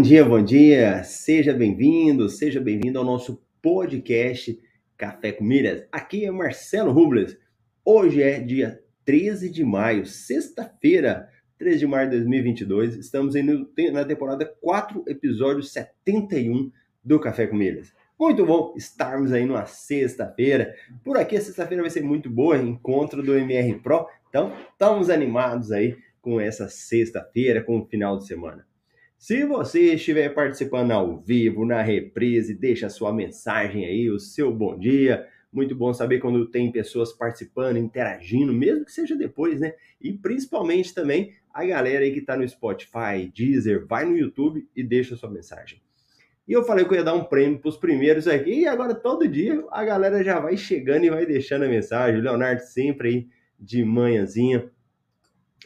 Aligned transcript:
Bom 0.00 0.04
dia, 0.04 0.24
bom 0.24 0.42
dia. 0.42 1.04
Seja 1.04 1.52
bem-vindo, 1.52 2.26
seja 2.30 2.58
bem-vindo 2.58 2.98
ao 2.98 3.04
nosso 3.04 3.38
podcast 3.60 4.58
Café 4.96 5.30
com 5.30 5.44
Milhas. 5.44 5.84
Aqui 5.92 6.24
é 6.24 6.30
Marcelo 6.30 6.90
Rubles. 6.90 7.36
Hoje 7.84 8.22
é 8.22 8.40
dia 8.40 8.82
13 9.04 9.50
de 9.50 9.62
maio, 9.62 10.06
sexta-feira, 10.06 11.28
13 11.58 11.80
de 11.80 11.86
maio 11.86 12.08
de 12.08 12.16
2022. 12.16 12.96
Estamos 12.96 13.34
na 13.92 14.02
temporada 14.06 14.46
4, 14.62 15.04
episódio 15.06 15.62
71 15.62 16.72
do 17.04 17.20
Café 17.20 17.46
com 17.46 17.56
Milhas. 17.56 17.92
Muito 18.18 18.46
bom 18.46 18.72
estarmos 18.78 19.32
aí 19.32 19.44
numa 19.44 19.66
sexta-feira. 19.66 20.74
Por 21.04 21.18
aqui 21.18 21.36
a 21.36 21.42
sexta-feira 21.42 21.82
vai 21.82 21.90
ser 21.90 22.02
muito 22.02 22.30
boa, 22.30 22.56
encontro 22.56 23.22
do 23.22 23.36
MR 23.36 23.74
Pro. 23.80 24.06
Então, 24.30 24.50
estamos 24.72 25.10
animados 25.10 25.70
aí 25.70 25.94
com 26.22 26.40
essa 26.40 26.70
sexta-feira, 26.70 27.62
com 27.62 27.78
o 27.78 27.84
final 27.84 28.16
de 28.16 28.26
semana. 28.26 28.69
Se 29.20 29.44
você 29.44 29.92
estiver 29.96 30.30
participando 30.30 30.92
ao 30.92 31.20
vivo, 31.20 31.66
na 31.66 31.82
reprise, 31.82 32.54
deixa 32.54 32.86
a 32.86 32.90
sua 32.90 33.12
mensagem 33.12 33.84
aí, 33.84 34.10
o 34.10 34.18
seu 34.18 34.50
bom 34.50 34.78
dia. 34.78 35.28
Muito 35.52 35.74
bom 35.74 35.92
saber 35.92 36.20
quando 36.20 36.46
tem 36.46 36.72
pessoas 36.72 37.12
participando, 37.12 37.76
interagindo, 37.76 38.50
mesmo 38.50 38.82
que 38.82 38.90
seja 38.90 39.14
depois, 39.14 39.60
né? 39.60 39.74
E 40.00 40.14
principalmente 40.14 40.94
também 40.94 41.34
a 41.52 41.66
galera 41.66 42.02
aí 42.02 42.12
que 42.14 42.20
está 42.20 42.34
no 42.34 42.48
Spotify, 42.48 43.30
Deezer, 43.36 43.86
vai 43.86 44.06
no 44.06 44.16
YouTube 44.16 44.66
e 44.74 44.82
deixa 44.82 45.14
a 45.14 45.18
sua 45.18 45.30
mensagem. 45.30 45.82
E 46.48 46.54
eu 46.54 46.64
falei 46.64 46.86
que 46.86 46.94
eu 46.94 46.96
ia 46.96 47.04
dar 47.04 47.12
um 47.12 47.24
prêmio 47.24 47.58
para 47.58 47.68
os 47.68 47.76
primeiros 47.76 48.26
aqui, 48.26 48.60
e 48.60 48.66
agora 48.66 48.94
todo 48.94 49.28
dia 49.28 49.62
a 49.70 49.84
galera 49.84 50.24
já 50.24 50.40
vai 50.40 50.56
chegando 50.56 51.04
e 51.04 51.10
vai 51.10 51.26
deixando 51.26 51.66
a 51.66 51.68
mensagem. 51.68 52.20
O 52.20 52.22
Leonardo 52.22 52.62
sempre 52.62 53.08
aí 53.08 53.28
de 53.60 53.84
manhãzinha. 53.84 54.70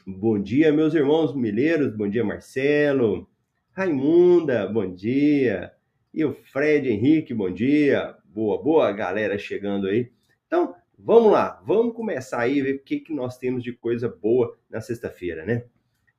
Bom 0.04 0.42
dia, 0.42 0.72
meus 0.72 0.92
irmãos 0.92 1.32
milheiros, 1.36 1.96
bom 1.96 2.08
dia, 2.08 2.24
Marcelo. 2.24 3.32
Raimunda, 3.76 4.68
bom 4.68 4.94
dia. 4.94 5.72
E 6.12 6.24
o 6.24 6.32
Fred 6.32 6.88
Henrique, 6.88 7.34
bom 7.34 7.52
dia. 7.52 8.16
Boa, 8.24 8.62
boa 8.62 8.92
galera 8.92 9.36
chegando 9.36 9.88
aí. 9.88 10.12
Então, 10.46 10.76
vamos 10.96 11.32
lá, 11.32 11.60
vamos 11.66 11.92
começar 11.92 12.38
aí 12.38 12.62
ver 12.62 12.76
o 12.76 12.84
que, 12.84 13.00
que 13.00 13.12
nós 13.12 13.36
temos 13.36 13.64
de 13.64 13.72
coisa 13.72 14.08
boa 14.08 14.56
na 14.70 14.80
sexta-feira, 14.80 15.44
né? 15.44 15.64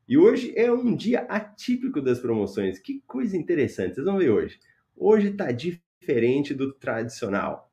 E 0.05 0.17
hoje 0.17 0.53
é 0.57 0.69
um 0.69 0.93
dia 0.93 1.21
atípico 1.29 2.01
das 2.01 2.19
promoções. 2.19 2.77
Que 2.77 3.01
coisa 3.07 3.37
interessante, 3.37 3.95
vocês 3.95 4.05
vão 4.05 4.17
ver 4.17 4.31
hoje. 4.31 4.59
Hoje 4.93 5.31
tá 5.31 5.49
diferente 5.53 6.53
do 6.53 6.73
tradicional. 6.73 7.71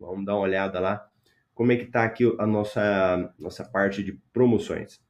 Vamos 0.00 0.26
dar 0.26 0.34
uma 0.34 0.42
olhada 0.42 0.80
lá 0.80 1.08
como 1.54 1.70
é 1.70 1.76
que 1.76 1.86
tá 1.86 2.02
aqui 2.02 2.24
a 2.40 2.46
nossa, 2.46 3.32
nossa 3.38 3.64
parte 3.64 4.02
de 4.02 4.14
promoções. 4.32 5.00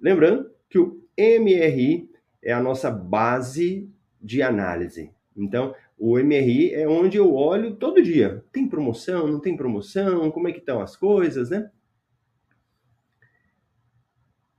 Lembrando 0.00 0.48
que 0.70 0.78
o 0.78 1.02
MRI 1.18 2.08
é 2.42 2.52
a 2.52 2.62
nossa 2.62 2.90
base 2.90 3.88
de 4.20 4.42
análise. 4.42 5.10
Então, 5.36 5.74
o 5.98 6.18
MRI 6.18 6.74
é 6.74 6.88
onde 6.88 7.16
eu 7.16 7.34
olho 7.34 7.76
todo 7.76 8.02
dia. 8.02 8.44
Tem 8.52 8.68
promoção, 8.68 9.26
não 9.26 9.40
tem 9.40 9.56
promoção, 9.56 10.30
como 10.30 10.48
é 10.48 10.52
que 10.52 10.58
estão 10.58 10.80
as 10.80 10.96
coisas, 10.96 11.50
né? 11.50 11.70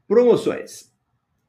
Promoções. 0.07 0.91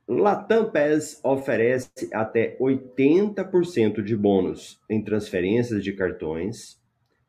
Latam 0.06 0.70
PES 0.70 1.20
oferece 1.24 2.10
até 2.12 2.58
80% 2.58 4.02
de 4.02 4.16
bônus 4.16 4.80
em 4.88 5.02
transferências 5.02 5.82
de 5.82 5.92
cartões 5.94 6.78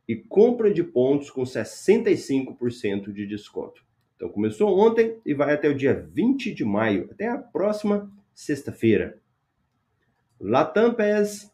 e 0.08 0.16
compra 0.16 0.74
de 0.74 0.84
pontos 0.84 1.30
com 1.30 1.44
65% 1.44 3.14
de 3.14 3.26
desconto. 3.26 3.84
Então 4.16 4.30
começou 4.30 4.78
ontem 4.78 5.18
e 5.26 5.34
vai 5.34 5.54
até 5.54 5.70
o 5.70 5.76
dia 5.76 5.94
20 5.94 6.54
de 6.54 6.66
maio, 6.66 7.08
até 7.12 7.28
a 7.28 7.38
próxima 7.38 8.12
sexta-feira. 8.36 9.20
Latam 10.40 10.94
PES 10.94 11.50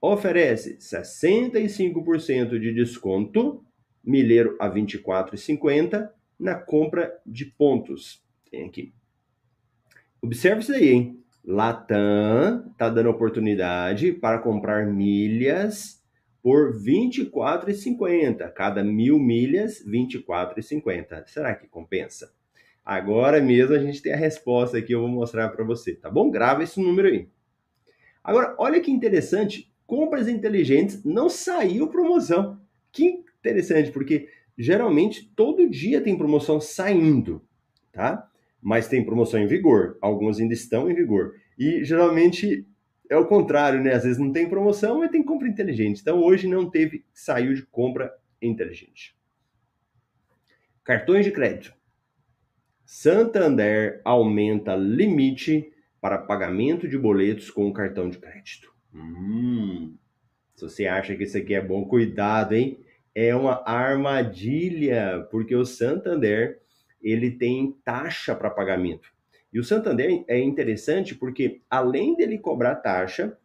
oferece 0.00 0.78
65% 0.78 2.58
de 2.58 2.72
desconto, 2.72 3.64
milheiro 4.02 4.56
a 4.60 4.70
24,50 4.70 6.08
na 6.38 6.54
compra 6.54 7.12
de 7.26 7.44
pontos. 7.44 8.24
Tem 8.50 8.66
aqui. 8.66 8.94
Observe 10.22 10.60
isso 10.60 10.72
aí, 10.72 10.88
hein? 10.88 11.18
Latam 11.44 12.70
está 12.70 12.88
dando 12.88 13.10
oportunidade 13.10 14.12
para 14.12 14.38
comprar 14.38 14.86
milhas 14.86 16.00
por 16.42 16.72
R$ 16.72 16.78
24,50. 16.78 18.52
Cada 18.52 18.82
mil 18.82 19.18
milhas, 19.18 19.84
R$ 19.84 19.92
24,50. 19.92 21.26
Será 21.26 21.54
que 21.54 21.66
compensa? 21.66 22.32
Agora 22.84 23.40
mesmo 23.40 23.74
a 23.74 23.78
gente 23.78 24.02
tem 24.02 24.12
a 24.12 24.16
resposta 24.16 24.78
aqui, 24.78 24.92
eu 24.92 25.00
vou 25.00 25.08
mostrar 25.08 25.48
para 25.50 25.64
você, 25.64 25.94
tá 25.94 26.10
bom? 26.10 26.30
Grava 26.30 26.62
esse 26.62 26.80
número 26.80 27.08
aí. 27.08 27.28
Agora, 28.24 28.54
olha 28.58 28.80
que 28.80 28.90
interessante, 28.90 29.72
compras 29.86 30.28
inteligentes 30.28 31.04
não 31.04 31.28
saiu 31.28 31.88
promoção. 31.88 32.60
Que 32.90 33.24
interessante, 33.38 33.90
porque 33.90 34.28
geralmente 34.56 35.30
todo 35.34 35.68
dia 35.68 36.00
tem 36.00 36.16
promoção 36.16 36.60
saindo, 36.60 37.42
tá? 37.92 38.28
Mas 38.60 38.88
tem 38.88 39.04
promoção 39.04 39.40
em 39.40 39.46
vigor, 39.46 39.98
algumas 40.00 40.38
ainda 40.38 40.54
estão 40.54 40.90
em 40.90 40.94
vigor. 40.94 41.34
E 41.58 41.84
geralmente 41.84 42.66
é 43.08 43.16
o 43.16 43.26
contrário, 43.26 43.82
né? 43.82 43.92
Às 43.92 44.04
vezes 44.04 44.18
não 44.18 44.32
tem 44.32 44.48
promoção, 44.48 44.98
mas 44.98 45.10
tem 45.10 45.22
compra 45.22 45.48
inteligente. 45.48 46.00
Então 46.00 46.20
hoje 46.20 46.48
não 46.48 46.70
teve, 46.70 47.04
saiu 47.12 47.54
de 47.54 47.62
compra 47.62 48.12
inteligente. 48.40 49.16
Cartões 50.84 51.24
de 51.24 51.30
crédito. 51.30 51.81
Santander 52.94 54.02
aumenta 54.04 54.76
limite 54.76 55.72
para 55.98 56.18
pagamento 56.18 56.86
de 56.86 56.98
boletos 56.98 57.50
com 57.50 57.72
cartão 57.72 58.10
de 58.10 58.18
crédito. 58.18 58.70
Hum, 58.94 59.96
se 60.54 60.62
você 60.62 60.86
acha 60.86 61.16
que 61.16 61.22
isso 61.22 61.38
aqui 61.38 61.54
é 61.54 61.60
bom, 61.62 61.86
cuidado, 61.86 62.52
hein? 62.52 62.78
É 63.14 63.34
uma 63.34 63.66
armadilha, 63.66 65.26
porque 65.30 65.56
o 65.56 65.64
Santander 65.64 66.60
ele 67.02 67.30
tem 67.30 67.74
taxa 67.82 68.34
para 68.34 68.50
pagamento. 68.50 69.08
E 69.50 69.58
o 69.58 69.64
Santander 69.64 70.22
é 70.28 70.38
interessante 70.38 71.14
porque, 71.14 71.62
além 71.70 72.14
dele 72.14 72.36
cobrar 72.36 72.74
taxa, 72.74 73.38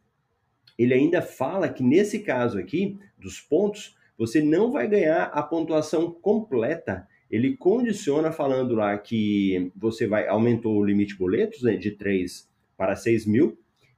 ele 0.78 0.94
ainda 0.94 1.22
fala 1.22 1.69
que 1.69 1.81
nesse 1.81 2.19
caso 2.19 2.60
aqui, 2.60 3.00
dos 3.18 3.39
pontos, 3.39 3.95
você 4.18 4.42
não 4.42 4.74
vai 4.74 4.89
ganhar 4.89 5.24
a 5.24 5.42
pontuação 5.42 6.12
completa 6.12 7.07
ele 7.29 7.57
condiciona 7.57 8.31
falando 8.31 8.75
lá 8.75 8.97
que 8.97 9.71
você 9.75 10.07
vai 10.07 10.27
aumentou 10.27 10.77
o 10.77 10.85
limite 10.85 11.13
de 11.13 11.19
boletos 11.19 11.62
né, 11.62 11.75
de 11.75 11.91
3 11.91 12.50
para 12.77 12.95
6 12.95 13.25
mil, 13.25 13.57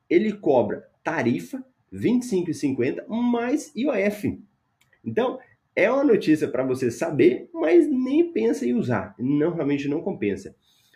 ele 0.09 0.33
cobra 0.33 0.87
tarifa 1.03 1.63
25,50 1.93 3.07
mais 3.07 3.73
IOF. 3.75 4.41
Então, 5.03 5.39
é 5.75 5.89
uma 5.89 6.03
notícia 6.03 6.47
para 6.47 6.63
você 6.63 6.91
saber, 6.91 7.49
mas 7.53 7.89
nem 7.89 8.31
pensa 8.31 8.65
em 8.65 8.73
usar. 8.73 9.15
Não, 9.17 9.53
realmente 9.53 9.87
não 9.87 10.01
compensa. 10.01 10.55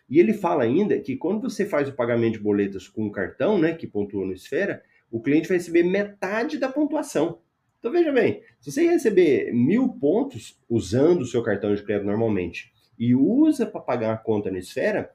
E 0.09 0.19
ele 0.19 0.33
fala 0.33 0.63
ainda 0.63 0.99
que 0.99 1.15
quando 1.15 1.49
você 1.49 1.65
faz 1.65 1.87
o 1.87 1.95
pagamento 1.95 2.33
de 2.33 2.43
boletos 2.43 2.87
com 2.87 3.09
cartão, 3.09 3.57
né, 3.57 3.73
que 3.73 3.87
pontua 3.87 4.25
no 4.25 4.33
Esfera, 4.33 4.83
o 5.09 5.21
cliente 5.21 5.47
vai 5.47 5.57
receber 5.57 5.83
metade 5.83 6.57
da 6.57 6.69
pontuação. 6.69 7.39
Então 7.83 7.91
veja 7.91 8.13
bem, 8.13 8.41
se 8.61 8.71
você 8.71 8.87
receber 8.87 9.51
mil 9.51 9.89
pontos 9.89 10.57
usando 10.69 11.23
o 11.23 11.25
seu 11.25 11.43
cartão 11.43 11.75
de 11.75 11.83
crédito 11.83 12.05
normalmente 12.05 12.71
e 12.97 13.13
usa 13.13 13.65
para 13.65 13.81
pagar 13.81 14.13
a 14.13 14.17
conta 14.17 14.49
na 14.49 14.59
esfera, 14.59 15.13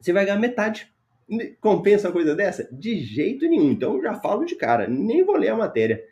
você 0.00 0.10
vai 0.10 0.24
ganhar 0.24 0.38
metade. 0.38 0.90
Compensa 1.60 2.08
uma 2.08 2.14
coisa 2.14 2.34
dessa? 2.34 2.66
De 2.72 2.98
jeito 2.98 3.46
nenhum. 3.46 3.70
Então 3.70 4.00
já 4.00 4.14
falo 4.14 4.46
de 4.46 4.54
cara, 4.54 4.88
nem 4.88 5.22
vou 5.22 5.36
ler 5.36 5.50
a 5.50 5.56
matéria. 5.56 6.02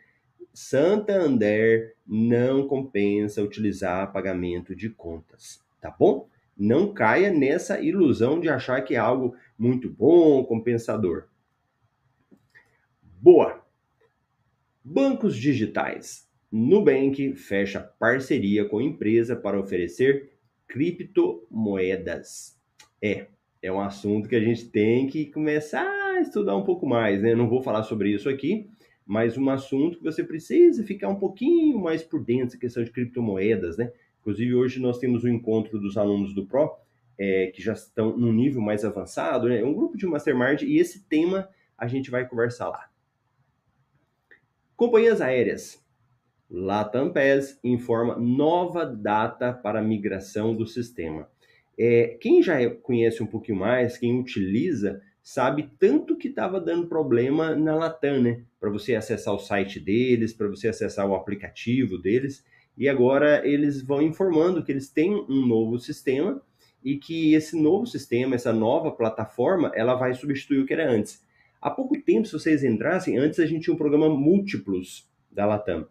Santander 0.53 1.95
não 2.05 2.67
compensa 2.67 3.41
utilizar 3.41 4.13
pagamento 4.13 4.75
de 4.75 4.87
contas, 4.87 5.63
tá 5.81 5.89
bom? 5.89 6.29
Não 6.55 6.93
caia 6.93 7.31
nessa 7.31 7.81
ilusão 7.81 8.39
de 8.39 8.49
achar 8.49 8.81
que 8.81 8.93
é 8.93 8.99
algo 8.99 9.35
muito 9.57 9.89
bom, 9.89 10.45
compensador. 10.45 11.23
Boa. 13.19 13.60
Bancos 14.83 15.37
digitais. 15.37 16.27
Nubank 16.51 17.35
fecha 17.35 17.79
parceria 17.99 18.65
com 18.65 18.81
empresa 18.81 19.35
para 19.35 19.59
oferecer 19.59 20.31
criptomoedas. 20.67 22.59
É, 22.99 23.27
é 23.61 23.71
um 23.71 23.79
assunto 23.79 24.27
que 24.27 24.35
a 24.35 24.39
gente 24.39 24.69
tem 24.69 25.05
que 25.05 25.27
começar 25.27 25.85
a 25.85 26.19
estudar 26.19 26.57
um 26.57 26.63
pouco 26.63 26.87
mais, 26.87 27.21
né? 27.21 27.35
Não 27.35 27.47
vou 27.47 27.61
falar 27.61 27.83
sobre 27.83 28.09
isso 28.09 28.27
aqui, 28.27 28.71
mas 29.05 29.37
um 29.37 29.51
assunto 29.51 29.99
que 29.99 30.03
você 30.03 30.23
precisa 30.23 30.83
ficar 30.83 31.09
um 31.09 31.19
pouquinho 31.19 31.77
mais 31.79 32.01
por 32.01 32.23
dentro, 32.23 32.57
a 32.57 32.59
questão 32.59 32.83
de 32.83 32.89
criptomoedas, 32.89 33.77
né? 33.77 33.91
Inclusive, 34.21 34.55
hoje 34.55 34.79
nós 34.79 34.97
temos 34.97 35.23
um 35.23 35.29
encontro 35.29 35.79
dos 35.79 35.95
alunos 35.95 36.33
do 36.33 36.47
PRO, 36.47 36.71
é, 37.19 37.51
que 37.53 37.61
já 37.61 37.73
estão 37.73 38.17
num 38.17 38.33
nível 38.33 38.61
mais 38.61 38.83
avançado, 38.83 39.47
né? 39.47 39.59
É 39.59 39.63
um 39.63 39.75
grupo 39.75 39.95
de 39.95 40.07
Mastermind 40.07 40.63
e 40.63 40.79
esse 40.79 41.07
tema 41.07 41.47
a 41.77 41.87
gente 41.87 42.09
vai 42.09 42.27
conversar 42.27 42.69
lá. 42.69 42.90
Companhias 44.81 45.21
aéreas. 45.21 45.79
Latam 46.49 47.13
PES 47.13 47.59
informa 47.63 48.17
nova 48.17 48.83
data 48.83 49.53
para 49.53 49.79
migração 49.79 50.55
do 50.55 50.65
sistema. 50.65 51.29
É, 51.77 52.17
quem 52.19 52.41
já 52.41 52.67
conhece 52.67 53.21
um 53.21 53.27
pouquinho 53.27 53.59
mais, 53.59 53.95
quem 53.95 54.19
utiliza, 54.19 54.99
sabe 55.21 55.69
tanto 55.77 56.17
que 56.17 56.29
estava 56.29 56.59
dando 56.59 56.87
problema 56.87 57.55
na 57.55 57.75
Latam, 57.75 58.23
né? 58.23 58.43
Para 58.59 58.71
você 58.71 58.95
acessar 58.95 59.35
o 59.35 59.39
site 59.39 59.79
deles, 59.79 60.33
para 60.33 60.47
você 60.47 60.69
acessar 60.69 61.07
o 61.07 61.13
aplicativo 61.13 61.99
deles. 61.99 62.43
E 62.75 62.89
agora 62.89 63.47
eles 63.47 63.83
vão 63.83 64.01
informando 64.01 64.63
que 64.63 64.71
eles 64.71 64.89
têm 64.89 65.13
um 65.13 65.45
novo 65.45 65.77
sistema 65.77 66.41
e 66.83 66.97
que 66.97 67.35
esse 67.35 67.55
novo 67.55 67.85
sistema, 67.85 68.33
essa 68.33 68.51
nova 68.51 68.89
plataforma, 68.89 69.71
ela 69.75 69.93
vai 69.93 70.15
substituir 70.15 70.61
o 70.61 70.65
que 70.65 70.73
era 70.73 70.89
antes. 70.89 71.23
Há 71.61 71.69
pouco 71.69 71.99
tempo, 72.01 72.25
se 72.25 72.33
vocês 72.33 72.63
entrassem, 72.63 73.17
antes 73.17 73.39
a 73.39 73.45
gente 73.45 73.65
tinha 73.65 73.73
um 73.73 73.77
programa 73.77 74.09
múltiplos 74.09 75.07
da 75.31 75.45
Latam. 75.45 75.87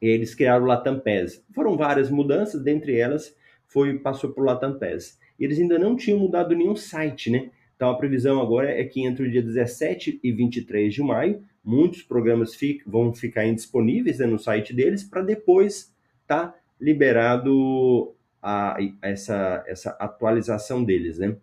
Eles 0.00 0.34
criaram 0.34 0.64
o 0.64 0.68
Latam 0.68 1.00
PES. 1.00 1.44
Foram 1.52 1.76
várias 1.76 2.10
mudanças, 2.10 2.62
dentre 2.62 2.96
elas 2.96 3.34
foi 3.66 3.98
passou 3.98 4.30
por 4.30 4.44
Latam 4.44 4.78
PES. 4.78 5.18
Eles 5.38 5.58
ainda 5.58 5.78
não 5.78 5.96
tinham 5.96 6.18
mudado 6.18 6.54
nenhum 6.54 6.76
site, 6.76 7.30
né? 7.30 7.50
Então 7.74 7.90
a 7.90 7.96
previsão 7.96 8.40
agora 8.40 8.70
é 8.70 8.84
que 8.84 9.04
entre 9.04 9.26
o 9.26 9.30
dia 9.30 9.42
17 9.42 10.20
e 10.22 10.30
23 10.30 10.94
de 10.94 11.02
maio, 11.02 11.42
muitos 11.64 12.02
programas 12.02 12.56
vão 12.86 13.12
ficar 13.12 13.44
indisponíveis 13.46 14.18
né, 14.18 14.26
no 14.26 14.38
site 14.38 14.72
deles 14.72 15.02
para 15.02 15.22
depois 15.22 15.92
tá 16.26 16.54
liberado 16.80 18.14
a, 18.40 18.76
essa, 19.00 19.64
essa 19.66 19.90
atualização 19.98 20.84
deles, 20.84 21.18
né? 21.18 21.36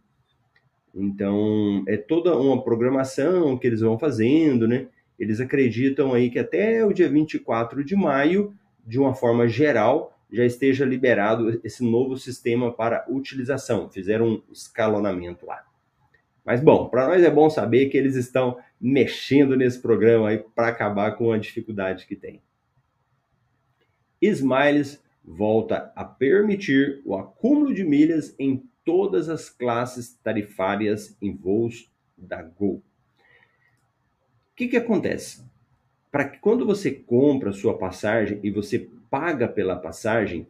Então, 0.93 1.83
é 1.87 1.97
toda 1.97 2.35
uma 2.37 2.63
programação 2.63 3.57
que 3.57 3.67
eles 3.67 3.81
vão 3.81 3.97
fazendo, 3.97 4.67
né? 4.67 4.87
Eles 5.17 5.39
acreditam 5.39 6.13
aí 6.13 6.29
que 6.29 6.39
até 6.39 6.85
o 6.85 6.93
dia 6.93 7.09
24 7.09 7.83
de 7.83 7.95
maio, 7.95 8.53
de 8.85 8.97
uma 8.97 9.13
forma 9.13 9.47
geral, 9.47 10.17
já 10.31 10.45
esteja 10.45 10.85
liberado 10.85 11.59
esse 11.63 11.83
novo 11.83 12.17
sistema 12.17 12.71
para 12.71 13.05
utilização. 13.09 13.89
Fizeram 13.89 14.27
um 14.27 14.41
escalonamento 14.51 15.45
lá. 15.45 15.65
Mas 16.45 16.61
bom, 16.61 16.87
para 16.87 17.07
nós 17.07 17.23
é 17.23 17.29
bom 17.29 17.49
saber 17.49 17.89
que 17.89 17.97
eles 17.97 18.15
estão 18.15 18.57
mexendo 18.79 19.57
nesse 19.57 19.79
programa 19.79 20.29
aí 20.29 20.43
para 20.55 20.69
acabar 20.69 21.11
com 21.11 21.31
a 21.31 21.37
dificuldade 21.37 22.05
que 22.07 22.15
tem. 22.15 22.41
Smiles 24.21 25.03
volta 25.23 25.91
a 25.95 26.03
permitir 26.03 27.01
o 27.05 27.15
acúmulo 27.15 27.73
de 27.73 27.83
milhas 27.83 28.35
em 28.39 28.63
todas 28.89 29.29
as 29.29 29.51
classes 29.51 30.17
tarifárias 30.23 31.15
em 31.21 31.31
voos 31.31 31.91
da 32.17 32.41
Gol. 32.41 32.77
O 32.77 32.81
que, 34.55 34.67
que 34.67 34.77
acontece? 34.77 35.45
Para 36.11 36.27
que 36.27 36.39
quando 36.39 36.65
você 36.65 36.89
compra 36.89 37.51
sua 37.51 37.77
passagem 37.77 38.39
e 38.41 38.49
você 38.49 38.89
paga 39.07 39.47
pela 39.47 39.75
passagem, 39.75 40.47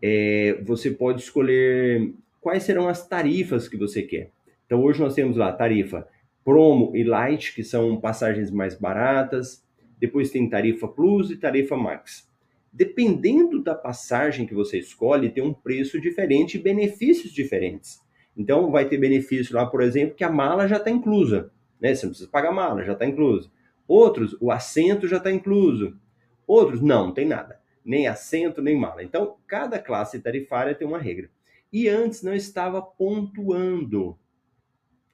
é, 0.00 0.62
você 0.62 0.92
pode 0.92 1.20
escolher 1.20 2.14
quais 2.40 2.62
serão 2.62 2.88
as 2.88 3.08
tarifas 3.08 3.68
que 3.68 3.76
você 3.76 4.02
quer. 4.02 4.30
Então 4.66 4.80
hoje 4.84 5.00
nós 5.00 5.16
temos 5.16 5.36
lá 5.36 5.52
tarifa 5.52 6.06
Promo 6.44 6.94
e 6.94 7.02
Light, 7.02 7.52
que 7.56 7.64
são 7.64 8.00
passagens 8.00 8.52
mais 8.52 8.76
baratas. 8.76 9.66
Depois 9.98 10.30
tem 10.30 10.48
tarifa 10.48 10.86
Plus 10.86 11.28
e 11.32 11.36
tarifa 11.36 11.76
Max. 11.76 12.29
Dependendo 12.72 13.62
da 13.62 13.74
passagem 13.74 14.46
que 14.46 14.54
você 14.54 14.78
escolhe, 14.78 15.30
tem 15.30 15.42
um 15.42 15.52
preço 15.52 16.00
diferente 16.00 16.56
e 16.56 16.62
benefícios 16.62 17.32
diferentes. 17.32 18.00
Então 18.36 18.70
vai 18.70 18.88
ter 18.88 18.98
benefício 18.98 19.54
lá, 19.54 19.66
por 19.66 19.82
exemplo, 19.82 20.14
que 20.14 20.24
a 20.24 20.30
mala 20.30 20.68
já 20.68 20.76
está 20.76 20.90
inclusa. 20.90 21.50
Né? 21.80 21.94
Você 21.94 22.06
não 22.06 22.10
precisa 22.10 22.30
pagar 22.30 22.52
mala, 22.52 22.84
já 22.84 22.92
está 22.92 23.04
incluso. 23.06 23.50
Outros, 23.88 24.36
o 24.40 24.50
assento 24.52 25.08
já 25.08 25.16
está 25.16 25.32
incluso. 25.32 25.98
Outros, 26.46 26.80
não, 26.80 27.06
não 27.06 27.14
tem 27.14 27.26
nada 27.26 27.60
nem 27.84 28.06
assento, 28.06 28.62
nem 28.62 28.76
mala. 28.76 29.02
Então, 29.02 29.36
cada 29.46 29.78
classe 29.78 30.20
tarifária 30.20 30.74
tem 30.74 30.86
uma 30.86 30.98
regra. 30.98 31.30
E 31.72 31.88
antes 31.88 32.22
não 32.22 32.34
estava 32.34 32.82
pontuando. 32.82 34.18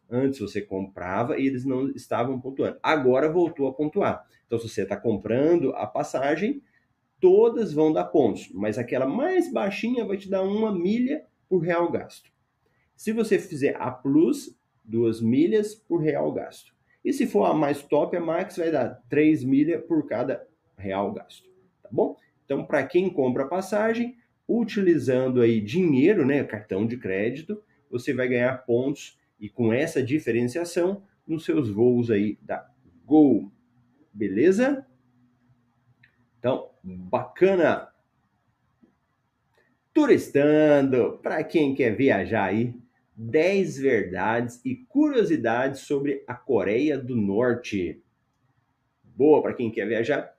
Antes 0.09 0.39
você 0.39 0.61
comprava 0.61 1.39
e 1.39 1.47
eles 1.47 1.65
não 1.65 1.89
estavam 1.91 2.41
pontuando. 2.41 2.79
Agora 2.83 3.31
voltou 3.31 3.69
a 3.69 3.75
pontuar. 3.75 4.27
Então, 4.47 4.59
se 4.59 4.69
você 4.69 4.83
está 4.83 4.97
comprando 4.97 5.71
a 5.75 5.87
passagem, 5.87 6.63
todas 7.27 7.73
vão 7.73 7.93
dar 7.93 8.05
pontos, 8.05 8.49
mas 8.55 8.79
aquela 8.79 9.05
mais 9.05 9.53
baixinha 9.53 10.05
vai 10.05 10.17
te 10.17 10.31
dar 10.31 10.45
uma 10.45 10.73
milha 10.73 11.25
por 11.49 11.59
real 11.59 11.91
gasto. 11.91 12.31
Se 12.95 13.11
você 13.11 13.37
fizer 13.37 13.75
a 13.81 13.91
plus, 13.91 14.57
duas 14.85 15.21
milhas 15.21 15.75
por 15.75 16.01
real 16.01 16.31
gasto. 16.31 16.73
E 17.05 17.13
se 17.13 17.27
for 17.27 17.47
a 17.47 17.53
mais 17.53 17.83
top, 17.83 18.17
a 18.17 18.21
max 18.21 18.57
vai 18.59 18.71
dar 18.71 19.03
três 19.09 19.43
milhas 19.43 19.85
por 19.87 20.07
cada 20.07 20.47
real 20.79 21.13
gasto. 21.13 21.51
Tá 21.83 21.89
bom? 21.91 22.17
Então, 22.45 22.65
para 22.65 22.87
quem 22.87 23.11
compra 23.11 23.49
passagem, 23.49 24.17
utilizando 24.49 25.41
aí 25.41 25.61
dinheiro, 25.61 26.25
né, 26.25 26.45
cartão 26.45 26.87
de 26.87 26.97
crédito, 26.97 27.61
você 27.91 28.15
vai 28.15 28.29
ganhar 28.29 28.65
pontos 28.65 29.19
e 29.41 29.49
com 29.49 29.73
essa 29.73 30.01
diferenciação 30.01 31.03
nos 31.27 31.45
seus 31.45 31.69
voos 31.69 32.09
aí 32.09 32.39
da 32.41 32.71
Gol. 33.05 33.51
Beleza? 34.15 34.87
Então, 36.47 36.71
bacana. 36.81 37.89
Turistando, 39.93 41.19
para 41.21 41.43
quem 41.43 41.75
quer 41.75 41.97
viajar 41.97 42.45
aí, 42.45 42.73
10 43.17 43.79
verdades 43.79 44.61
e 44.65 44.77
curiosidades 44.77 45.81
sobre 45.81 46.23
a 46.25 46.35
Coreia 46.35 46.97
do 46.97 47.17
Norte. 47.17 48.01
Boa 49.03 49.43
para 49.43 49.55
quem 49.55 49.73
quer 49.73 49.89
viajar. 49.89 50.37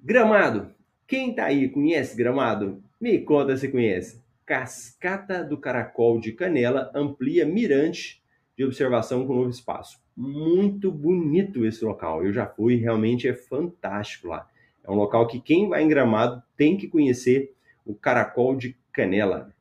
Gramado, 0.00 0.72
quem 1.08 1.34
tá 1.34 1.46
aí 1.46 1.68
conhece 1.68 2.16
Gramado? 2.16 2.80
Me 3.00 3.18
conta 3.18 3.56
se 3.56 3.66
conhece. 3.66 4.22
Cascata 4.46 5.42
do 5.42 5.58
Caracol 5.58 6.20
de 6.20 6.30
Canela 6.30 6.88
amplia 6.94 7.44
mirante 7.44 8.22
de 8.56 8.64
observação 8.64 9.26
com 9.26 9.34
novo 9.34 9.50
espaço. 9.50 10.00
Muito 10.16 10.92
bonito 10.92 11.66
esse 11.66 11.84
local. 11.84 12.24
Eu 12.24 12.32
já 12.32 12.46
fui, 12.46 12.76
realmente 12.76 13.26
é 13.26 13.34
fantástico 13.34 14.28
lá. 14.28 14.46
É 14.84 14.90
um 14.90 14.94
local 14.94 15.26
que 15.26 15.40
quem 15.40 15.68
vai 15.68 15.82
em 15.82 15.88
Gramado 15.88 16.42
tem 16.56 16.76
que 16.76 16.88
conhecer 16.88 17.54
o 17.84 17.94
Caracol 17.94 18.56
de 18.56 18.76
Canela. 18.92 19.54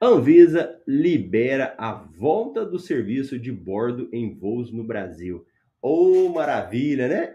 Anvisa 0.00 0.80
libera 0.86 1.74
a 1.78 1.92
volta 1.92 2.64
do 2.64 2.78
serviço 2.78 3.38
de 3.38 3.50
bordo 3.50 4.08
em 4.12 4.34
voos 4.34 4.70
no 4.70 4.84
Brasil. 4.84 5.46
Oh, 5.80 6.28
maravilha, 6.28 7.08
né? 7.08 7.34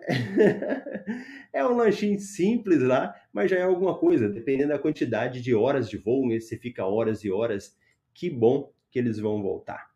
é 1.54 1.66
um 1.66 1.76
lanchinho 1.76 2.20
simples 2.20 2.82
lá, 2.82 3.16
mas 3.34 3.50
já 3.50 3.58
é 3.58 3.64
alguma 3.64 3.98
coisa, 3.98 4.30
dependendo 4.30 4.70
da 4.70 4.80
quantidade 4.80 5.42
de 5.42 5.56
horas 5.56 5.90
de 5.90 5.98
voo, 5.98 6.28
né? 6.28 6.40
se 6.40 6.58
fica 6.58 6.86
horas 6.86 7.24
e 7.24 7.32
horas, 7.32 7.76
que 8.14 8.30
bom 8.30 8.72
que 8.92 9.00
eles 9.00 9.18
vão 9.18 9.42
voltar. 9.42 9.90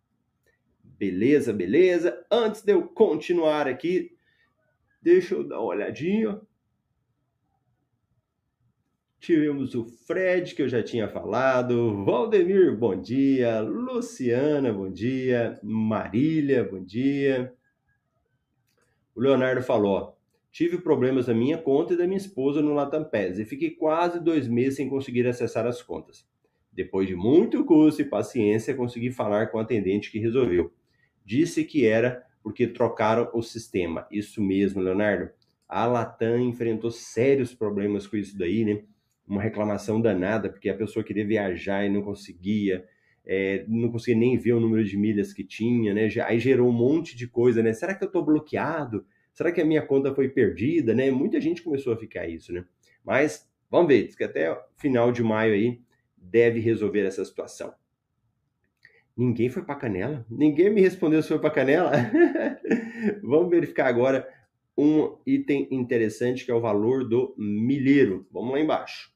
Beleza, 0.83 1.51
beleza. 1.51 2.25
Antes 2.31 2.61
de 2.61 2.71
eu 2.71 2.83
continuar 2.87 3.67
aqui, 3.67 4.14
deixa 5.05 5.35
eu 5.35 5.43
dar 5.43 5.59
uma 5.59 5.67
olhadinha. 5.67 6.41
Tivemos 9.19 9.75
o 9.75 9.85
Fred, 9.85 10.55
que 10.55 10.63
eu 10.63 10.67
já 10.67 10.81
tinha 10.81 11.07
falado, 11.07 12.03
Valdemir, 12.03 12.75
bom 12.75 12.99
dia, 12.99 13.59
Luciana, 13.59 14.73
bom 14.73 14.91
dia, 14.91 15.59
Marília, 15.61 16.63
bom 16.63 16.83
dia. 16.83 17.53
O 19.15 19.21
Leonardo 19.21 19.61
falou: 19.61 20.17
tive 20.51 20.79
problemas 20.79 21.27
na 21.27 21.35
minha 21.35 21.59
conta 21.59 21.93
e 21.93 21.97
da 21.97 22.07
minha 22.07 22.17
esposa 22.17 22.59
no 22.59 22.73
Latam 22.73 23.07
e 23.13 23.45
fiquei 23.45 23.71
quase 23.71 24.19
dois 24.19 24.47
meses 24.47 24.77
sem 24.77 24.89
conseguir 24.89 25.27
acessar 25.27 25.67
as 25.67 25.83
contas. 25.83 26.27
Depois 26.73 27.07
de 27.07 27.15
muito 27.15 27.63
custo 27.63 28.01
e 28.01 28.05
paciência, 28.05 28.73
consegui 28.73 29.11
falar 29.11 29.51
com 29.51 29.59
o 29.59 29.61
atendente 29.61 30.11
que 30.11 30.17
resolveu. 30.17 30.73
Disse 31.23 31.63
que 31.63 31.85
era 31.85 32.24
porque 32.45 32.67
trocaram 32.67 33.27
o 33.33 33.41
sistema. 33.41 34.05
Isso 34.11 34.39
mesmo, 34.39 34.79
Leonardo. 34.79 35.31
A 35.67 35.87
Latam 35.87 36.39
enfrentou 36.39 36.91
sérios 36.91 37.55
problemas 37.55 38.05
com 38.05 38.15
isso 38.17 38.37
daí, 38.37 38.63
né? 38.63 38.83
Uma 39.27 39.41
reclamação 39.41 39.99
danada, 39.99 40.47
porque 40.47 40.69
a 40.69 40.77
pessoa 40.77 41.03
queria 41.03 41.25
viajar 41.25 41.83
e 41.83 41.89
não 41.89 42.03
conseguia, 42.03 42.85
é, 43.25 43.65
não 43.67 43.91
conseguia 43.91 44.19
nem 44.19 44.37
ver 44.37 44.53
o 44.53 44.59
número 44.59 44.83
de 44.83 44.95
milhas 44.95 45.33
que 45.33 45.43
tinha, 45.43 45.91
né? 45.91 46.07
Aí 46.23 46.37
gerou 46.37 46.69
um 46.69 46.71
monte 46.71 47.17
de 47.17 47.27
coisa, 47.27 47.63
né? 47.63 47.73
Será 47.73 47.95
que 47.95 48.03
eu 48.03 48.09
estou 48.09 48.23
bloqueado? 48.23 49.07
Será 49.33 49.51
que 49.51 49.59
a 49.59 49.65
minha 49.65 49.81
conta 49.81 50.13
foi 50.13 50.29
perdida, 50.29 50.93
né? 50.93 51.09
Muita 51.09 51.41
gente 51.41 51.63
começou 51.63 51.93
a 51.93 51.97
ficar 51.97 52.27
isso, 52.27 52.53
né? 52.53 52.63
Mas 53.03 53.49
vamos 53.71 53.87
ver, 53.87 54.05
diz 54.05 54.15
que 54.15 54.23
até 54.23 54.55
final 54.77 55.11
de 55.11 55.23
maio 55.23 55.55
aí 55.55 55.81
deve 56.15 56.59
resolver 56.59 57.07
essa 57.07 57.25
situação. 57.25 57.73
Ninguém 59.17 59.49
foi 59.49 59.63
para 59.63 59.75
Canela? 59.75 60.25
Ninguém 60.29 60.69
me 60.69 60.81
respondeu 60.81 61.21
se 61.21 61.29
foi 61.29 61.39
para 61.39 61.49
Canela? 61.49 61.91
vamos 63.23 63.49
verificar 63.49 63.87
agora 63.87 64.27
um 64.77 65.17
item 65.25 65.67
interessante 65.71 66.43
que 66.43 66.51
é 66.51 66.53
o 66.53 66.59
valor 66.59 67.07
do 67.07 67.33
milheiro. 67.37 68.27
Vamos 68.29 68.51
lá 68.51 68.59
embaixo. 68.59 69.13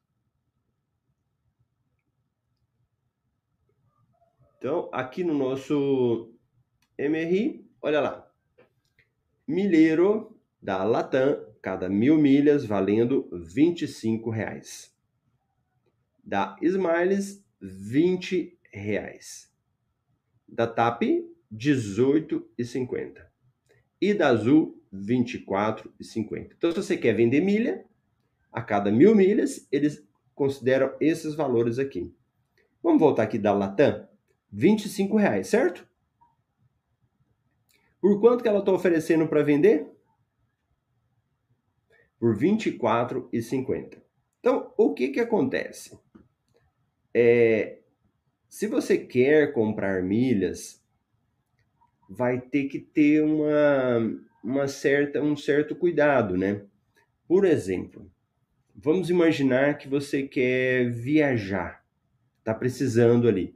Então, 4.58 4.90
aqui 4.94 5.24
no 5.24 5.34
nosso 5.34 6.34
MRI, 6.98 7.66
olha 7.82 8.02
lá. 8.02 8.32
Milheiro 9.48 10.38
da 10.62 10.84
Latam, 10.84 11.46
cada 11.62 11.90
mil 11.90 12.18
milhas 12.18 12.66
valendo 12.66 13.30
25 13.32 14.30
reais. 14.30 14.94
Da 16.24 16.56
Smiles, 16.62 17.44
20 17.62 18.60
reais. 18.72 19.49
Da 20.52 20.68
TAP, 20.68 21.04
R$ 21.04 21.26
18,50. 21.52 23.26
E 24.02 24.14
da 24.14 24.30
Azul, 24.30 24.82
R$ 24.92 25.00
24,50. 25.00 26.52
Então, 26.58 26.72
se 26.72 26.78
você 26.78 26.98
quer 26.98 27.14
vender 27.14 27.42
milha, 27.42 27.86
a 28.52 28.62
cada 28.62 28.92
mil 28.92 29.16
milhas, 29.16 29.68
eles 29.72 30.06
consideram 30.34 30.96
esses 31.00 31.36
valores 31.36 31.80
aqui. 31.80 32.14
Vamos 32.82 33.00
voltar 33.00 33.24
aqui 33.24 33.38
da 33.38 33.54
Latam? 33.54 34.08
25 34.52 35.18
reais, 35.18 35.48
certo? 35.48 35.88
Por 38.02 38.20
quanto 38.20 38.42
que 38.42 38.48
ela 38.48 38.60
está 38.60 38.72
oferecendo 38.72 39.28
para 39.28 39.44
vender? 39.44 39.88
Por 42.18 42.36
R$ 42.36 42.48
24,50. 42.48 44.02
Então, 44.40 44.74
o 44.78 44.94
que, 44.94 45.10
que 45.10 45.20
acontece? 45.20 46.00
É, 47.14 47.80
se 48.50 48.66
você 48.66 48.98
quer 48.98 49.54
comprar 49.54 50.02
milhas, 50.02 50.82
vai 52.10 52.42
ter 52.42 52.64
que 52.64 52.80
ter 52.80 53.24
uma, 53.24 54.20
uma 54.44 54.68
certa, 54.68 55.22
um 55.22 55.38
certo 55.38 55.76
cuidado, 55.76 56.36
né? 56.36 56.64
Por 57.28 57.46
exemplo, 57.46 58.12
vamos 58.76 59.12
imaginar 59.12 59.78
que 59.78 59.88
você 59.88 60.24
quer 60.24 60.90
viajar, 60.90 61.86
está 62.40 62.52
precisando 62.52 63.28
ali. 63.28 63.56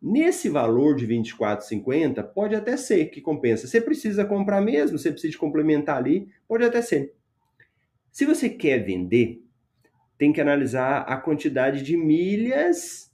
Nesse 0.00 0.50
valor 0.50 0.94
de 0.94 1.06
24,50, 1.06 2.22
pode 2.22 2.54
até 2.54 2.76
ser 2.76 3.06
que 3.06 3.22
compensa. 3.22 3.66
Você 3.66 3.80
precisa 3.80 4.26
comprar 4.26 4.60
mesmo, 4.60 4.98
você 4.98 5.10
precisa 5.10 5.38
complementar 5.38 5.96
ali, 5.96 6.28
pode 6.46 6.62
até 6.62 6.82
ser. 6.82 7.14
Se 8.12 8.26
você 8.26 8.50
quer 8.50 8.84
vender, 8.84 9.42
tem 10.18 10.30
que 10.30 10.40
analisar 10.42 10.98
a 10.98 11.16
quantidade 11.16 11.82
de 11.82 11.96
milhas 11.96 13.13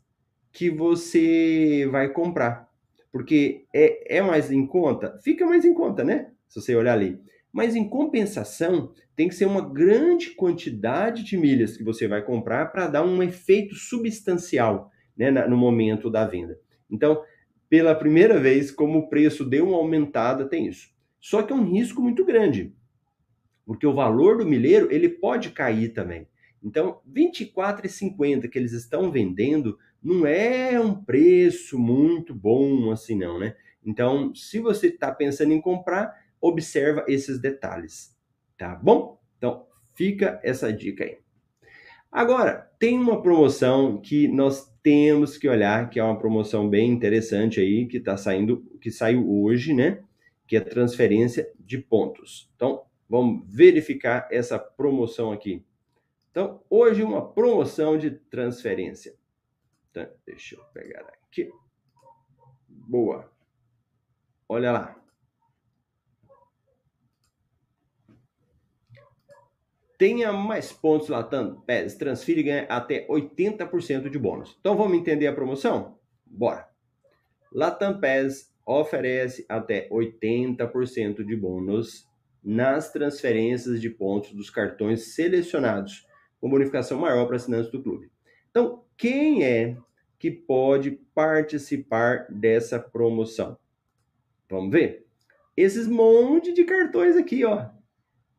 que 0.53 0.71
você 0.71 1.89
vai 1.91 2.09
comprar. 2.09 2.69
Porque 3.13 3.65
é, 3.75 4.19
é 4.19 4.23
mais 4.23 4.51
em 4.51 4.67
conta? 4.67 5.19
Fica 5.23 5.47
mais 5.47 5.65
em 5.65 5.75
conta, 5.75 6.05
né? 6.05 6.31
Se 6.49 6.61
você 6.61 6.75
olhar 6.75 6.93
ali. 6.93 7.21
Mas 7.53 7.75
em 7.75 7.89
compensação, 7.89 8.93
tem 9.17 9.29
que 9.29 9.35
ser 9.35 9.47
uma 9.47 9.61
grande 9.61 10.31
quantidade 10.31 11.25
de 11.25 11.37
milhas 11.37 11.77
que 11.77 11.85
você 11.85 12.07
vai 12.07 12.23
comprar 12.23 12.67
para 12.67 12.87
dar 12.87 13.05
um 13.05 13.23
efeito 13.23 13.75
substancial 13.75 14.91
né, 15.17 15.31
no 15.31 15.57
momento 15.57 16.09
da 16.09 16.25
venda. 16.25 16.59
Então, 16.91 17.23
pela 17.69 17.95
primeira 17.95 18.39
vez, 18.39 18.71
como 18.71 18.99
o 18.99 19.09
preço 19.09 19.45
deu 19.45 19.69
uma 19.69 19.77
aumentada, 19.77 20.49
tem 20.49 20.67
isso. 20.67 20.89
Só 21.21 21.43
que 21.43 21.53
é 21.53 21.57
um 21.57 21.71
risco 21.71 22.01
muito 22.01 22.25
grande, 22.25 22.75
porque 23.67 23.87
o 23.87 23.95
valor 23.95 24.39
do 24.39 24.47
milheiro 24.47 24.89
ele 24.91 25.09
pode 25.09 25.51
cair 25.51 25.91
também. 25.91 26.27
Então, 26.63 27.01
R$ 27.07 27.31
24,50 27.31 28.49
que 28.49 28.59
eles 28.59 28.73
estão 28.73 29.11
vendendo 29.11 29.79
não 30.03 30.27
é 30.27 30.81
um 30.81 30.95
preço 30.95 31.79
muito 31.79 32.35
bom 32.35 32.91
assim 32.91 33.17
não, 33.17 33.39
né? 33.39 33.55
Então, 33.85 34.35
se 34.35 34.59
você 34.59 34.89
está 34.89 35.13
pensando 35.13 35.53
em 35.53 35.61
comprar, 35.61 36.15
observa 36.41 37.05
esses 37.09 37.41
detalhes, 37.41 38.17
tá 38.57 38.75
bom? 38.75 39.21
Então, 39.37 39.67
fica 39.95 40.41
essa 40.43 40.73
dica 40.73 41.05
aí. 41.05 41.19
Agora, 42.11 42.71
tem 42.79 42.99
uma 42.99 43.23
promoção 43.23 44.01
que 44.01 44.27
nós 44.27 44.69
temos 44.83 45.39
que 45.39 45.49
olhar, 45.49 45.89
que 45.91 46.01
é 46.01 46.03
uma 46.05 46.19
promoção 46.19 46.69
bem 46.69 46.91
interessante 46.91 47.61
aí, 47.61 47.87
que 47.87 47.99
está 47.99 48.17
saindo, 48.17 48.63
que 48.81 48.91
saiu 48.91 49.31
hoje, 49.31 49.73
né? 49.73 50.03
Que 50.47 50.57
é 50.57 50.61
transferência 50.61 51.51
de 51.59 51.79
pontos. 51.79 52.51
Então, 52.57 52.83
vamos 53.09 53.45
verificar 53.47 54.29
essa 54.31 54.59
promoção 54.59 55.31
aqui. 55.31 55.65
Então, 56.31 56.61
hoje 56.69 57.03
uma 57.03 57.33
promoção 57.33 57.97
de 57.97 58.11
transferência. 58.11 59.15
Então, 59.91 60.09
deixa 60.27 60.57
eu 60.57 60.65
pegar 60.73 61.01
aqui. 61.01 61.51
Boa. 62.69 63.31
Olha 64.49 64.73
lá. 64.73 64.97
Tenha 69.99 70.33
mais 70.33 70.73
pontos 70.73 71.11
Latam 71.11 71.61
PES, 71.61 71.97
transfira 71.97 72.41
e 72.41 72.43
ganha 72.43 72.63
até 72.71 73.07
80% 73.07 74.09
de 74.09 74.19
bônus. 74.19 74.57
Então 74.59 74.75
vamos 74.75 74.97
entender 74.97 75.27
a 75.27 75.35
promoção? 75.35 75.99
Bora! 76.25 76.67
Latam 77.53 78.01
PES 78.01 78.51
oferece 78.65 79.45
até 79.47 79.89
80% 79.91 81.23
de 81.23 81.37
bônus 81.37 82.09
nas 82.43 82.91
transferências 82.91 83.81
de 83.81 83.91
pontos 83.91 84.33
dos 84.33 84.49
cartões 84.49 85.15
selecionados, 85.15 86.07
com 86.41 86.49
bonificação 86.49 86.99
maior 86.99 87.27
para 87.27 87.37
assinantes 87.37 87.71
do 87.71 87.83
clube. 87.83 88.11
Então, 88.51 88.85
quem 88.97 89.45
é 89.45 89.77
que 90.19 90.31
pode 90.31 90.93
participar 91.15 92.27
dessa 92.31 92.79
promoção? 92.79 93.57
Vamos 94.49 94.73
ver? 94.73 95.07
Esses 95.57 95.87
monte 95.87 96.53
de 96.53 96.65
cartões 96.65 97.17
aqui, 97.17 97.45
ó. 97.45 97.69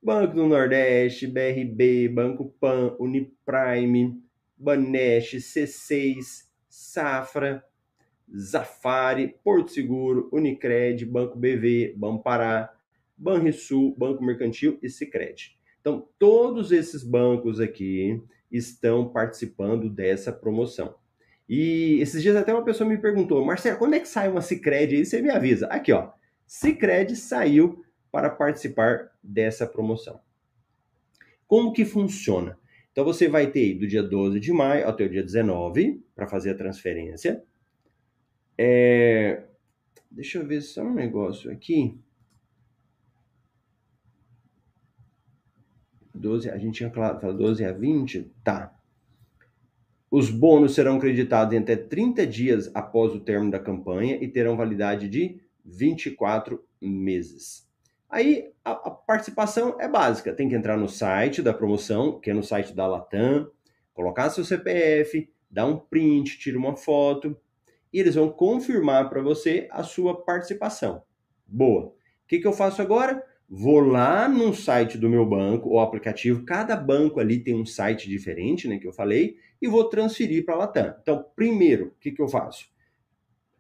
Banco 0.04 0.36
do 0.36 0.48
Nordeste, 0.48 1.28
BRB, 1.28 2.10
Banco 2.10 2.54
Pan, 2.60 2.96
Uniprime, 3.00 4.22
Banesh, 4.58 5.36
C6, 5.36 6.48
Safra, 6.68 7.64
Zafari, 8.36 9.36
Porto 9.44 9.72
Seguro, 9.72 10.30
Unicred, 10.32 11.06
Banco 11.06 11.38
BV, 11.38 11.94
Banpará, 11.96 12.74
Banrisul, 13.18 13.96
Banco 13.98 14.24
Mercantil 14.24 14.80
e 14.82 14.90
Sicredi. 14.90 15.58
Então, 15.80 16.08
todos 16.18 16.72
esses 16.72 17.04
bancos 17.04 17.60
aqui 17.60 18.22
estão 18.52 19.10
participando 19.10 19.90
dessa 19.90 20.32
promoção. 20.32 20.96
E 21.48 22.00
esses 22.02 22.22
dias 22.22 22.36
até 22.36 22.54
uma 22.54 22.64
pessoa 22.64 22.90
me 22.90 22.98
perguntou, 22.98 23.44
Marcelo, 23.44 23.78
quando 23.78 23.96
é 23.96 24.00
que 24.00 24.08
sai 24.08 24.30
uma 24.30 24.42
Sicredi 24.42 24.96
aí? 24.96 25.06
Você 25.06 25.22
me 25.22 25.30
avisa. 25.30 25.68
Aqui, 25.68 25.92
ó. 25.92 26.12
Sicredi 26.48 27.16
saiu 27.16 27.84
para 28.12 28.30
participar 28.30 29.12
dessa 29.24 29.66
promoção. 29.66 30.20
Como 31.48 31.74
que 31.74 31.86
funciona? 31.86 32.58
Então 32.92 33.06
você 33.06 33.28
vai 33.28 33.52
ter 33.52 33.76
do 33.76 33.88
dia 33.88 34.04
12 34.04 34.40
de 34.40 34.52
maio 34.52 34.88
até 34.88 35.06
o 35.06 35.10
dia 35.10 35.24
19 35.24 36.04
para 36.16 36.28
fazer 36.28 36.52
a 36.52 36.56
transferência. 36.56 37.44
É... 38.58 39.44
Deixa 40.10 40.40
eu 40.40 40.46
ver 40.46 40.62
só 40.62 40.84
um 40.84 40.94
negócio 40.94 41.50
aqui. 41.52 41.98
12, 46.22 46.50
a 46.50 46.58
gente 46.58 46.76
tinha 46.76 46.90
falado 46.90 47.34
12 47.34 47.66
a 47.66 47.74
20? 47.74 48.32
Tá. 48.44 48.74
Os 50.10 50.30
bônus 50.30 50.76
serão 50.76 51.00
creditados 51.00 51.54
em 51.54 51.60
até 51.60 51.76
30 51.76 52.28
dias 52.28 52.70
após 52.74 53.14
o 53.14 53.20
término 53.20 53.52
da 53.52 53.60
campanha 53.60 54.18
e 54.22 54.28
terão 54.28 54.58
validade 54.58 55.08
de 55.08 55.42
24 55.66 56.64
meses. 56.82 57.70
Aí 58.10 58.52
a, 58.64 58.72
a, 58.72 58.92
participação 58.92 59.78
é 59.80 59.88
básica, 59.88 60.34
tem 60.34 60.50
que 60.50 60.56
entrar 60.56 60.76
no 60.76 60.90
site 60.90 61.42
da 61.42 61.54
promoção, 61.54 62.20
que 62.20 62.30
é 62.30 62.34
no 62.34 62.44
site 62.44 62.76
da 62.76 62.86
Latam, 62.86 63.50
colocar 63.94 64.30
seu 64.30 64.44
CPF, 64.44 65.30
dar 65.50 65.66
um 65.66 65.78
print, 65.78 66.38
tira 66.38 66.58
uma 66.58 66.76
foto 66.76 67.38
e 67.94 68.00
eles 68.00 68.16
vão 68.16 68.30
confirmar 68.30 69.10
para 69.10 69.22
você 69.22 69.68
a 69.72 69.82
sua 69.82 70.26
participação. 70.26 71.04
Boa. 71.48 71.86
O 71.86 71.94
que, 72.28 72.40
que 72.40 72.48
eu 72.48 72.54
faço 72.54 72.82
agora? 72.82 73.26
Vou 73.54 73.82
lá 73.82 74.30
no 74.30 74.54
site 74.54 74.98
do 74.98 75.10
meu 75.10 75.26
banco 75.26 75.72
ou 75.72 75.82
aplicativo, 75.82 76.46
cada 76.46 76.74
banco 76.74 77.20
ali 77.20 77.38
tem 77.38 77.54
um 77.54 77.66
site 77.66 78.08
diferente, 78.08 78.66
né, 78.66 78.78
que 78.80 78.88
eu 78.88 78.94
falei, 78.94 79.36
e 79.62 79.68
vou 79.68 79.90
transferir 79.90 80.46
para 80.46 80.54
a 80.54 80.58
Latam. 80.60 80.96
Então, 81.02 81.26
primeiro, 81.36 81.88
o 81.88 82.00
que, 82.00 82.14
que 82.14 82.22
eu 82.22 82.30
faço? 82.30 82.72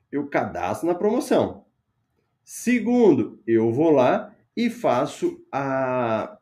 Eu 0.10 0.28
cadastro 0.28 0.88
na 0.88 0.96
promoção. 0.96 1.66
Segundo, 2.42 3.44
eu 3.46 3.70
vou 3.74 3.92
lá 3.92 4.34
e 4.56 4.70
faço 4.70 5.46
a, 5.52 6.38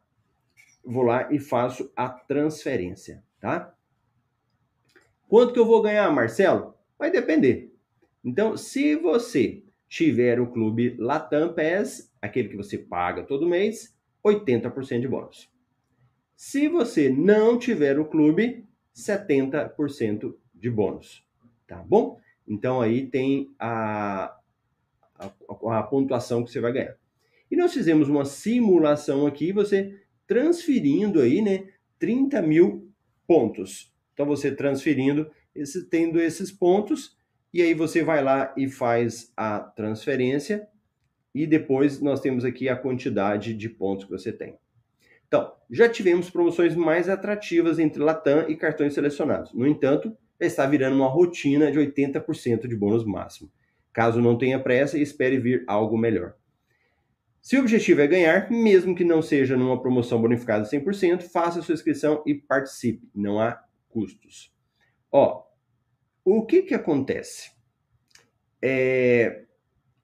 vou 0.86 1.02
lá 1.02 1.34
e 1.34 1.40
faço 1.40 1.92
a 1.96 2.08
transferência, 2.08 3.24
tá? 3.40 3.74
Quanto 5.28 5.54
que 5.54 5.60
eu 5.60 5.66
vou 5.66 5.82
ganhar, 5.82 6.12
Marcelo? 6.12 6.76
Vai 7.00 7.10
depender. 7.10 7.74
Então, 8.24 8.56
se 8.56 8.96
você 8.96 9.64
tiver 9.90 10.40
o 10.40 10.48
clube 10.48 10.96
Latam 11.00 11.52
PES, 11.52 12.14
aquele 12.22 12.48
que 12.48 12.56
você 12.56 12.78
paga 12.78 13.24
todo 13.24 13.50
mês, 13.50 13.98
80% 14.24 15.02
de 15.02 15.08
bônus. 15.08 15.50
Se 16.36 16.68
você 16.70 17.10
não 17.10 17.58
tiver 17.58 18.00
o 18.00 18.06
clube, 18.06 18.66
70% 18.96 20.36
de 20.54 20.70
bônus, 20.70 21.26
tá 21.68 21.78
bom? 21.78 22.20
Então 22.48 22.80
aí 22.80 23.08
tem 23.08 23.54
a, 23.58 24.36
a, 25.16 25.32
a, 25.80 25.84
pontuação 25.84 26.44
que 26.44 26.52
você 26.52 26.60
vai 26.60 26.72
ganhar. 26.72 26.96
E 27.50 27.56
nós 27.56 27.74
fizemos 27.74 28.08
uma 28.08 28.26
simulação 28.26 29.26
aqui, 29.26 29.52
você 29.52 30.00
transferindo 30.28 31.20
aí, 31.20 31.42
né, 31.42 31.68
30 31.98 32.42
mil 32.44 32.92
pontos. 33.26 33.92
Então 34.14 34.26
você 34.26 34.54
transferindo, 34.54 35.30
esse, 35.56 35.90
tendo 35.90 36.20
esses 36.20 36.52
pontos, 36.52 37.18
e 37.54 37.62
aí 37.62 37.74
você 37.74 38.04
vai 38.04 38.24
lá 38.24 38.54
e 38.56 38.70
faz 38.70 39.32
a 39.36 39.60
transferência, 39.60 40.68
e 41.34 41.46
depois 41.46 42.02
nós 42.02 42.20
temos 42.20 42.44
aqui 42.44 42.68
a 42.70 42.76
quantidade 42.76 43.54
de 43.54 43.70
pontos 43.70 44.06
que 44.06 44.12
você 44.12 44.32
tem. 44.32 44.58
Então, 45.28 45.54
já 45.70 45.88
tivemos 45.88 46.30
promoções 46.30 46.76
mais 46.76 47.08
atrativas 47.08 47.78
entre 47.78 48.02
Latam 48.02 48.50
e 48.50 48.56
cartões 48.56 48.94
selecionados. 48.94 49.54
No 49.54 49.68
entanto, 49.68 50.16
está 50.40 50.66
virando 50.66 50.96
uma 50.96 51.08
rotina 51.08 51.72
de 51.72 51.78
80% 51.78 52.68
de 52.68 52.76
bônus 52.76 53.06
máximo. 53.06 53.52
Caso 53.94 54.22
não 54.22 54.38
tenha 54.38 54.60
pressa, 54.60 54.98
espere 54.98 55.38
vir 55.38 55.64
algo 55.68 55.98
melhor. 55.98 56.36
Se 57.42 57.58
o 57.58 57.62
objetivo 57.62 58.02
é 58.02 58.08
ganhar, 58.08 58.50
mesmo 58.52 58.96
que 58.96 59.04
não 59.04 59.22
seja 59.22 59.56
numa 59.56 59.82
promoção 59.82 60.22
bonificada 60.22 60.66
100%, 60.66 61.22
faça 61.22 61.62
sua 61.62 61.74
inscrição 61.74 62.24
e 62.26 62.34
participe. 62.36 63.10
Não 63.14 63.40
há 63.40 63.64
custos. 63.88 64.54
Ó, 65.12 65.44
o 66.38 66.46
que 66.46 66.62
que 66.62 66.76
acontece? 66.76 67.52
É, 68.62 69.46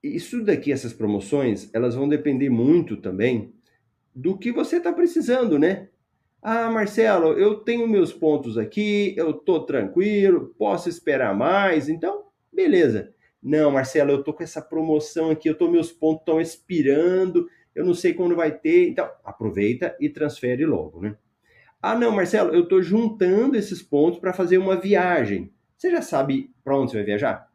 isso 0.02 0.44
daqui, 0.44 0.72
essas 0.72 0.94
promoções, 0.94 1.70
elas 1.74 1.96
vão 1.96 2.08
depender 2.08 2.50
muito 2.50 2.98
também 2.98 3.54
do 4.14 4.38
que 4.38 4.52
você 4.52 4.78
está 4.78 4.94
precisando, 4.94 5.60
né? 5.60 5.90
Ah, 6.42 6.70
Marcelo, 6.70 7.34
eu 7.34 7.56
tenho 7.56 7.88
meus 7.88 8.14
pontos 8.14 8.58
aqui, 8.58 9.14
eu 9.18 9.34
tô 9.34 9.66
tranquilo, 9.66 10.54
posso 10.58 10.88
esperar 10.88 11.36
mais, 11.36 11.90
então, 11.90 12.26
beleza. 12.54 13.14
Não, 13.42 13.72
Marcelo, 13.72 14.12
eu 14.12 14.24
tô 14.24 14.32
com 14.34 14.44
essa 14.44 14.62
promoção 14.62 15.32
aqui, 15.32 15.50
eu 15.50 15.58
tô 15.58 15.70
meus 15.70 15.92
pontos 15.92 16.22
estão 16.22 16.40
expirando, 16.40 17.48
eu 17.74 17.84
não 17.84 17.94
sei 17.94 18.14
quando 18.14 18.36
vai 18.36 18.52
ter, 18.52 18.90
então 18.90 19.10
aproveita 19.24 19.96
e 20.00 20.08
transfere 20.08 20.66
logo, 20.66 21.02
né? 21.02 21.18
Ah, 21.82 21.96
não, 21.96 22.12
Marcelo, 22.12 22.54
eu 22.54 22.68
tô 22.68 22.82
juntando 22.82 23.58
esses 23.58 23.82
pontos 23.82 24.20
para 24.20 24.34
fazer 24.34 24.58
uma 24.58 24.76
viagem. 24.76 25.54
Você 25.86 25.92
já 25.92 26.02
sabe 26.02 26.52
para 26.64 26.76
onde 26.76 26.90
você 26.90 26.98
vai 26.98 27.06
viajar? 27.06 27.48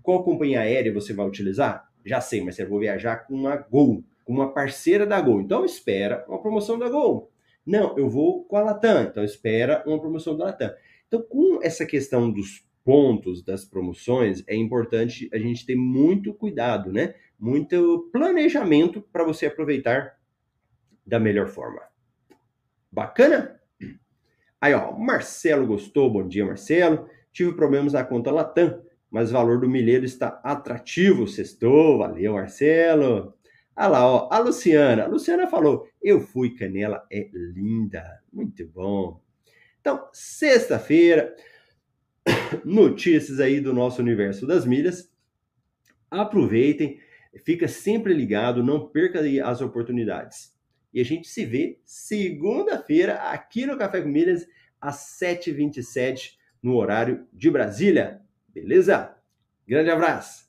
Qual 0.00 0.22
companhia 0.22 0.60
aérea 0.60 0.92
você 0.92 1.12
vai 1.12 1.26
utilizar? 1.26 1.90
Já 2.06 2.20
sei, 2.20 2.40
Marcelo, 2.40 2.68
eu 2.68 2.70
vou 2.70 2.78
viajar 2.78 3.26
com 3.26 3.34
uma 3.34 3.56
Gol 3.56 4.04
com 4.24 4.32
uma 4.32 4.52
parceira 4.52 5.04
da 5.04 5.20
Gol. 5.20 5.40
Então 5.40 5.64
espera 5.64 6.24
uma 6.28 6.40
promoção 6.40 6.78
da 6.78 6.88
Gol. 6.88 7.32
Não, 7.66 7.98
eu 7.98 8.08
vou 8.08 8.44
com 8.44 8.56
a 8.56 8.60
Latam. 8.60 9.02
Então 9.02 9.24
espera 9.24 9.82
uma 9.84 9.98
promoção 9.98 10.36
da 10.36 10.44
Latam. 10.44 10.72
Então, 11.08 11.20
com 11.22 11.58
essa 11.64 11.84
questão 11.84 12.30
dos 12.30 12.64
pontos 12.84 13.42
das 13.42 13.64
promoções, 13.64 14.44
é 14.46 14.54
importante 14.54 15.28
a 15.32 15.38
gente 15.38 15.66
ter 15.66 15.74
muito 15.74 16.32
cuidado, 16.32 16.92
né? 16.92 17.16
Muito 17.36 18.08
planejamento 18.12 19.02
para 19.12 19.24
você 19.24 19.46
aproveitar 19.46 20.16
da 21.04 21.18
melhor 21.18 21.48
forma. 21.48 21.82
Bacana? 22.92 23.60
Aí, 24.60 24.72
ó, 24.74 24.92
Marcelo 24.92 25.66
gostou. 25.66 26.08
Bom 26.08 26.28
dia, 26.28 26.46
Marcelo. 26.46 27.10
Tive 27.34 27.52
problemas 27.52 27.92
na 27.92 28.04
conta 28.04 28.30
Latam, 28.30 28.80
mas 29.10 29.30
o 29.30 29.32
valor 29.32 29.60
do 29.60 29.68
milheiro 29.68 30.04
está 30.04 30.40
atrativo. 30.44 31.26
Sextou. 31.26 31.98
Valeu, 31.98 32.34
Marcelo. 32.34 33.34
Olha 33.76 33.88
lá, 33.88 34.06
ó, 34.06 34.28
a 34.32 34.38
Luciana. 34.38 35.02
A 35.02 35.08
Luciana 35.08 35.48
falou: 35.48 35.88
Eu 36.00 36.20
fui 36.20 36.54
canela, 36.54 37.04
é 37.10 37.28
linda. 37.32 38.22
Muito 38.32 38.64
bom. 38.68 39.20
Então, 39.80 40.08
sexta-feira, 40.12 41.34
notícias 42.64 43.40
aí 43.40 43.60
do 43.60 43.74
nosso 43.74 44.00
universo 44.00 44.46
das 44.46 44.64
milhas. 44.64 45.12
Aproveitem, 46.08 47.00
fica 47.44 47.66
sempre 47.66 48.14
ligado, 48.14 48.62
não 48.62 48.88
perca 48.88 49.20
as 49.44 49.60
oportunidades. 49.60 50.54
E 50.92 51.00
a 51.00 51.04
gente 51.04 51.26
se 51.26 51.44
vê 51.44 51.80
segunda-feira 51.84 53.14
aqui 53.14 53.66
no 53.66 53.76
Café 53.76 54.00
com 54.00 54.08
Milhas, 54.08 54.46
às 54.80 55.18
7h27, 55.20 56.36
no 56.64 56.76
horário 56.76 57.26
de 57.30 57.50
Brasília. 57.50 58.22
Beleza? 58.48 59.14
Grande 59.68 59.90
abraço! 59.90 60.48